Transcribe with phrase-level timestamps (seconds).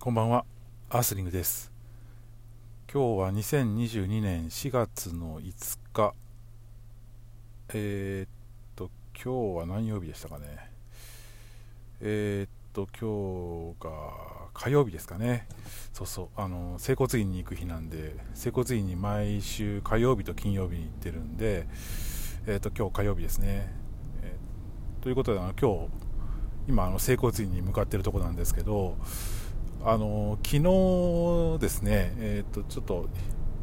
[0.00, 0.44] こんばんは、
[0.90, 1.72] アースリングです。
[2.90, 6.14] 今日は2022年4月の5日。
[7.74, 8.28] えー、っ
[8.76, 10.70] と、今日は何曜日でしたかね。
[12.00, 15.48] えー、っと、今日が火曜日ですかね。
[15.92, 21.66] そうそう、あの、整骨院に行く日なんで、整骨院に毎週火曜日と金曜日に行ってるんで、
[22.46, 23.74] えー、っと、今日火曜日ですね。
[24.22, 25.88] えーということで、あの今日、
[26.68, 28.96] 今、あの整骨院に向かってるとこなんですけど、
[29.90, 33.08] あの昨日ですね、えー、とちょっと、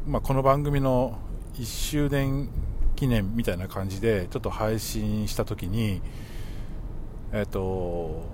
[0.08, 1.20] まあ、この番組の
[1.54, 2.48] 1周年
[2.96, 6.02] 記念みたいな感じでちょっと配信したときに、
[7.32, 8.24] えっ、と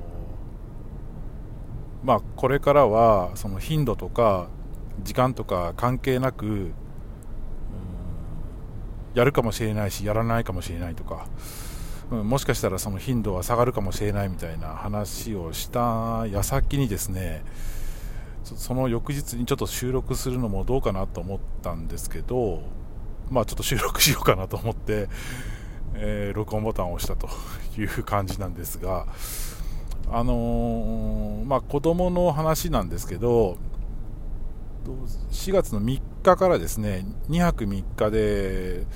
[2.03, 4.49] まあ、これからはその頻度とか
[5.03, 6.73] 時間とか関係なく、
[9.13, 11.27] やるかもしれないしやらないかもしれないとか、
[12.11, 17.43] うんもしかしたらその頻度は下がるかもしれないみたいな話をした矢先にですね
[18.45, 22.63] その翌日にちょっと収録するのもどうかなと思ったんですけど
[23.31, 25.09] まあちょっと収録しようかなと思って、
[25.95, 27.29] えー録音ボタンを押したと
[27.81, 29.07] いう感じなんですが
[30.11, 33.57] あのーまあ子供の話なんですけど
[35.31, 38.87] 4月の3日からですね2泊3日で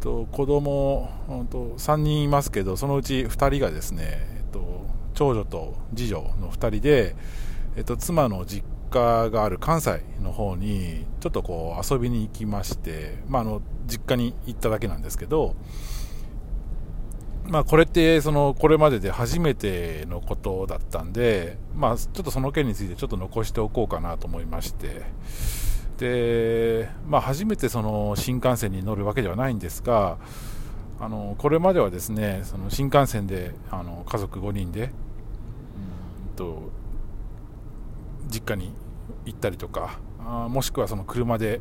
[0.00, 7.14] と子供うんと3人いますけどそのうち2人がですね、えっと、長女と次女の2人で、
[7.76, 15.54] えっと、妻の実家がある関西の方にちょっとこう遊びに行きまして、まあ、あの実家に行っただけなんですけど、
[17.44, 25.02] まあ、これってそのこれまでで初めてのことだったんで、まあ、ちょっとその件についてちょっと残しておこうかなと思いまして。
[25.98, 30.16] でまあ、初めてその新幹線に乗るわけではないんですが
[30.98, 36.70] あのこれまではですねその新幹線であの家族5人でうんと
[38.30, 38.72] 実家に
[39.26, 41.60] 行ったりとかあもしくはその車で、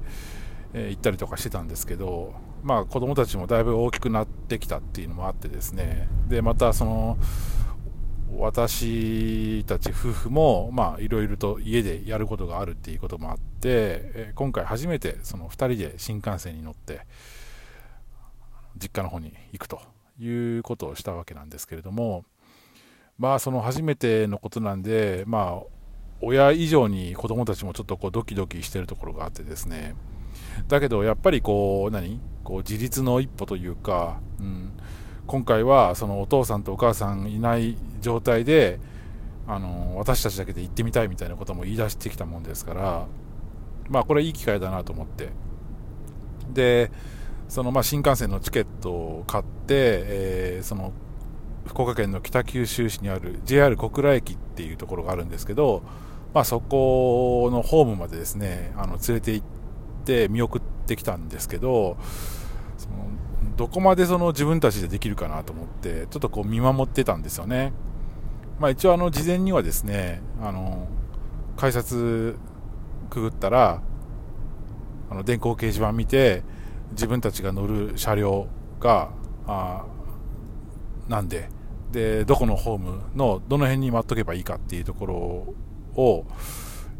[0.73, 6.07] え行ったりとかしてたんですけど、まあ、子供たちもだいぶ大きくなってきたっていうのもあってですね。
[6.27, 7.17] でまたその
[8.37, 17.01] 私たち夫婦もまあいろいろと家でやることがあるっていうこともあって、え今回初めてその2人で新幹線に乗って
[18.77, 19.81] 実家の方に行くと
[20.19, 22.23] いうことをしたわけなんですけれども
[23.17, 25.78] まあその初めてのことなんでまあ
[26.21, 29.95] 親以上に子供たちもちょっとこうドキドキしてるところがあってですね。
[30.67, 32.19] だけどやっぱりこう何？
[32.43, 34.71] こう自立の一歩というか、うん、
[35.27, 38.79] 今回はそのお父さんとお母さんいない状態で
[39.47, 43.07] あの私たちだけで行ってみたいみたいなことも言い出してきたもんですから
[43.89, 45.29] まあこれいい機会だなと思って。
[46.51, 46.91] で
[47.47, 50.91] そのまあ新幹線のチケットを買って、えーその
[51.65, 55.83] 福岡県の北九州市にある JR 小倉駅っていうところがあるんですけど、
[56.33, 59.45] まあ、そこのホームまでですねあの連れて行っ
[60.05, 61.97] て見送ってきたんですけど
[62.77, 62.95] その
[63.55, 67.73] どこまでその自分たちでできるかなと思ってちょっとこう見守ってたんですよね、
[68.59, 70.87] まあ、一応あの事前にはですねあの
[71.57, 72.37] 改札
[73.09, 73.81] くぐったら
[75.09, 76.43] あの電光掲示板見て
[76.91, 78.47] 自分たちが乗る車両
[78.79, 79.09] が
[79.45, 79.85] あ
[81.09, 81.49] なんで
[81.91, 85.15] でどこのホームのどの辺に待っとけばいいかっていうところ
[85.95, 86.25] を、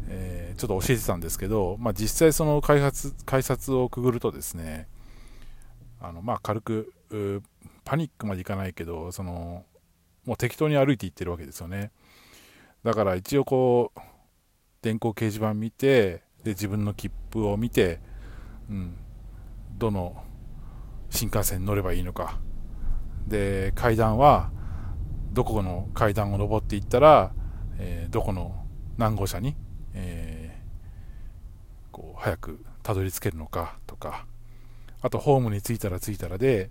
[0.08, 4.88] えーちょっと教えてたんですけど、まあ、実際その開発改札をくぐるとですね
[6.02, 6.92] あのまあ軽く
[7.84, 9.64] パニックまでいかないけどその
[10.26, 11.92] もう適当に歩いていってるわけですよね。
[12.84, 14.00] だから一応こう
[14.82, 18.00] 電光掲示板見てで自分の切符を見て、
[18.68, 18.96] うん、
[19.78, 20.22] どの
[21.08, 22.38] 新幹線に乗ればいいのか
[23.30, 24.50] で階段は
[25.32, 27.32] どこの階段を上っていったら、
[27.78, 28.66] えーどこの
[28.98, 29.56] 何号車に、
[29.94, 30.60] えー
[31.92, 34.26] こう早くたどり着けるのかとか
[35.02, 36.70] あとホームに着いたら着いたらで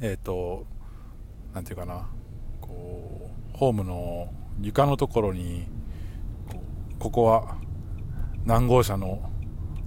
[0.00, 0.66] えっ、と
[1.52, 2.08] なんていうかな
[2.60, 5.66] こうホームの床のところに
[6.98, 7.56] ここは
[8.44, 9.30] 何号車の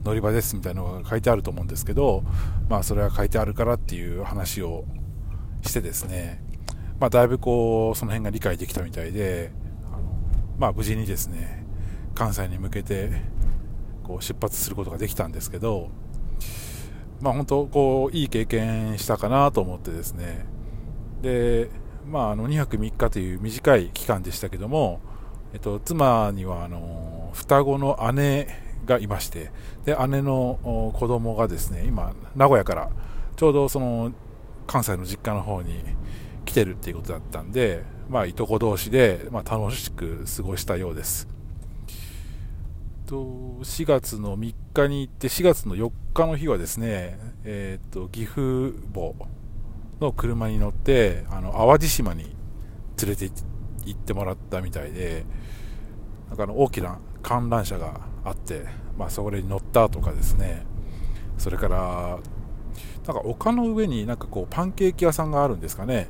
[0.08, 2.24] 乗り場ですみたいなのが書いてあると思うんですけど、
[2.70, 4.86] まあ、それは書いてあるからっていう話を
[5.62, 6.42] してですね、
[7.00, 9.52] まあ、だいぶこうその辺が理解できたみたいで、
[10.58, 11.66] まあ、無事にですね
[12.16, 13.12] 関西に向けて
[14.04, 15.90] こう出発することができたんですけど、
[17.20, 20.46] まあ、本当こういい経験したかなと思ってですね。
[21.22, 21.70] で、
[22.10, 25.02] まあ、あの2泊3日という短い期間でしたけども、
[25.54, 29.52] えっと、妻にはあの双子の姉がいまして
[29.86, 32.90] で姉の子供がですね今名古屋から
[33.36, 34.12] ちょうどその
[34.66, 35.76] 関西の実家の方に
[36.46, 41.28] 来てるっていうことだったんで、まあ、いとこ同士で、まあ、楽しく過ごしたようです。
[43.06, 43.16] と
[43.62, 49.14] 4月の3日に行って4月の4日の日はですね、えー、と岐阜母
[50.02, 52.36] の車に乗ってあの淡路島に
[53.02, 53.32] 連れて
[53.86, 55.26] 行ってもらったみたいで
[56.28, 58.66] なんかあの大きな観覧車があって、
[58.98, 60.66] まあ、そこに乗ったとかですね。
[61.38, 62.20] それから
[63.06, 66.08] なんか丘の上になんかこうパンケーキ屋さんがあるんですかね。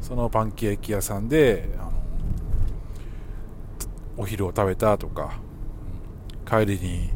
[0.00, 1.92] そのパンケーキ屋さんであの
[4.16, 5.38] お昼を食べたとか、
[6.46, 7.10] 帰りに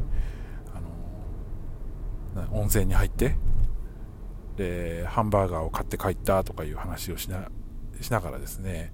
[2.33, 3.35] あの温泉に入って
[4.55, 7.49] でハンバーガーを買って帰ったとかいう話をしな
[7.99, 8.93] しながらですね。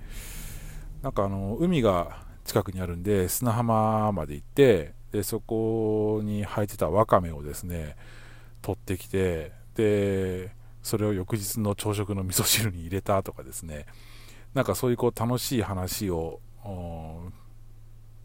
[1.01, 7.95] なんかあの海が近くにあるんで砂浜まで行ってでそこに生えてたわかめをですね
[8.61, 13.85] 取ってきてでそれを翌日の朝食の味噌汁に入れたとかですね。
[14.53, 16.41] なんかそういうこう楽しい話を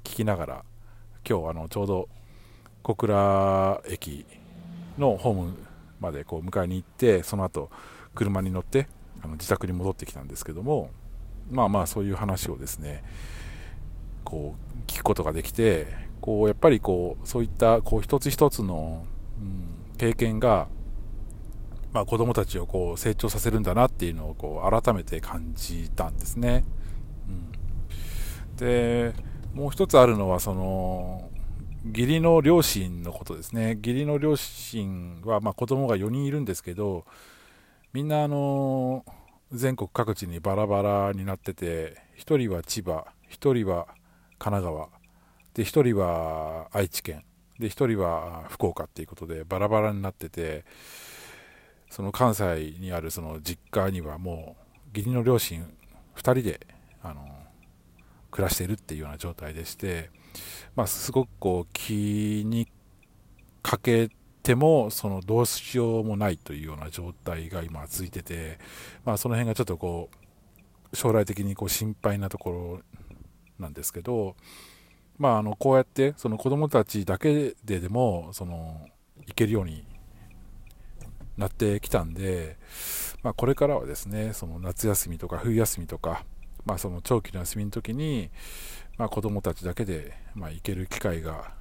[0.03, 0.65] 聞きながら
[1.29, 2.09] 今日あのちょうど
[2.83, 4.27] 小倉駅
[4.99, 5.59] のホーム
[6.01, 7.71] までこう迎えに行ってその後
[8.15, 8.89] 車に乗って
[9.23, 10.91] あの自宅に戻ってきたんですけども
[11.51, 13.05] まあまあそういう話をですね
[14.25, 15.87] こう聞くことができて
[16.21, 19.07] こうやっぱりこうそういったこう一つ一つの、
[19.41, 20.69] うん、経験が
[21.97, 26.63] まあ、子供たちをこう成長させるんだなっていうのをこう改めて感じたんですね。
[27.27, 29.15] うん、で
[29.55, 31.31] もう一つあるのはその
[31.87, 37.07] 義理の両親のことですね義理の両親は、まあ、子供が4人いるんですけど
[37.95, 39.03] みんなあの
[39.53, 43.87] 全国各地にバラバラになってて1人は千葉1人は
[44.39, 44.89] 神奈川
[45.57, 47.25] で1人は愛知県。
[47.59, 50.67] で1人は福岡っていうことでバラバラになってて
[51.89, 54.57] その関西にあるその実家にはも
[54.95, 55.63] う義理の両親
[56.17, 56.61] 2人で
[57.03, 57.27] あの
[58.31, 60.11] 暮らしているっていうような状態でして、
[60.75, 62.69] まあ、すごくこう気に
[63.63, 64.11] かけ
[64.43, 68.59] てもそのどうしようもないというような状態が今続いてて、
[69.07, 70.11] まあ、その辺がちょっとこ
[70.93, 72.81] う将来的にこう心配なところ
[73.59, 74.37] なんですけど、
[75.19, 78.87] まあ、あのこうやってその子供たちだけででもその
[79.27, 79.87] 行けるように
[81.37, 82.57] なってきたんで、
[83.23, 86.25] まあ、これからはですねその夏休みとか冬休みとか、
[86.65, 88.31] まあ、その長期の休みの時に、
[88.99, 91.53] まあ、子供たちだけで、まあ、行ける機会が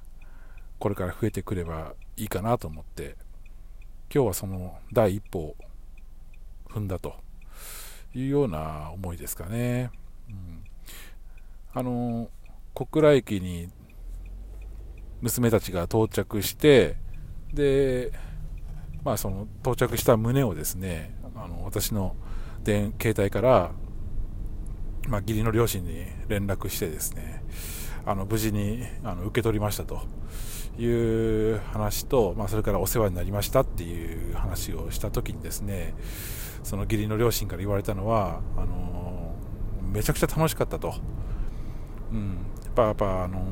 [0.78, 3.16] これから増えてくればいいかなと思って
[4.14, 5.56] 今日はその第一歩を
[6.68, 7.14] 踏んだと
[8.14, 9.90] いうような思いですかね。
[10.28, 10.64] うん、
[11.74, 12.28] あの
[12.76, 13.70] 小倉駅に
[15.22, 16.96] 娘たちが到着して
[17.54, 18.12] で
[19.02, 22.16] まあ、その到着した旨をですねあの私の
[22.64, 23.70] 電携帯から、
[25.08, 27.44] まあ、義理の両親に連絡してですね
[28.04, 30.02] あの無事にあの受け取りましたと
[30.76, 35.94] いう話と、まあ、それからお世話になりましたっていう話をした時にですね
[36.64, 39.36] その義理の両親から言われたのはあの
[39.82, 40.96] めちゃくちゃ楽しかったと、
[42.12, 43.42] うん、やっぱやっぱあの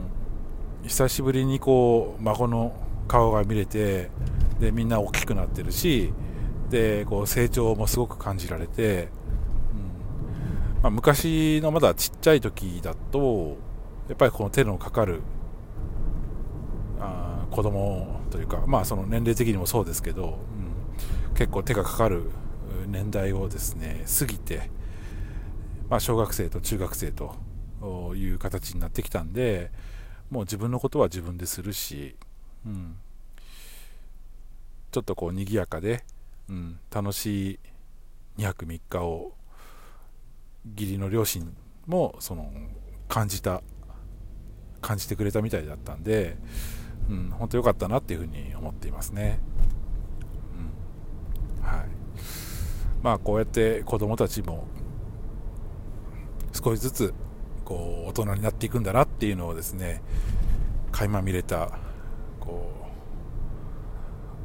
[0.85, 2.73] 久しぶりにこう孫の
[3.09, 4.11] 顔が見れて
[4.61, 6.13] でみんな大きくなってるし
[6.71, 9.09] でこう成長もすごく感じられて、
[10.75, 10.83] うん。
[10.83, 13.57] まあ、昔のまだちっちゃい時だと
[14.09, 15.21] やっぱりこの手のかかる
[17.01, 20.39] あ子供というか、まあ、その年齢的にもそうですけど、
[21.31, 22.31] うん、結構手がかかる
[22.87, 24.71] 年代をですね過ぎて、
[25.89, 27.35] まあ、小学生と中学生と
[27.85, 29.71] という形になってきたんで
[30.31, 32.17] もう自分のことは自分でするし、
[32.65, 32.97] うん、
[34.91, 36.03] ちょっとこう賑やかで、
[36.49, 37.59] うん、楽しい
[38.39, 39.35] 2泊3日を
[40.75, 41.55] 義理の両親
[41.87, 42.51] もその
[43.07, 43.63] 感じた
[44.81, 46.39] 感じてくれたみたいだったんで、
[47.11, 49.41] うん、本当良かったなっていうふうに思っていますね。
[51.61, 51.89] うん、はい。
[53.03, 54.67] まあこうやって子供たちも
[56.51, 57.15] 少しずつ
[57.65, 60.03] こう大人になっていくんだなっていうのをですね
[60.93, 61.79] 垣間見れた
[62.41, 62.73] こ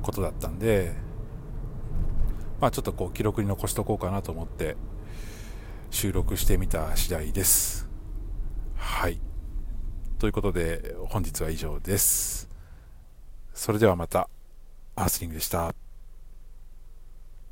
[0.02, 0.94] うことだったんで、
[2.62, 4.78] まあ、ちょっとこう記録に残しとこうかなと思って
[5.92, 7.90] 収録してみた次第です。
[8.76, 9.20] はい。
[10.18, 12.50] ということで本日は以上です。
[13.54, 14.30] それではまた、
[14.96, 15.88] アースリングでした。